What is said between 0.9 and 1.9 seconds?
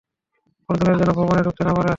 যেনো ভবনে ডুকতে না পারে।